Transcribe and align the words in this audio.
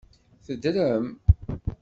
Teddrem? 0.45 1.05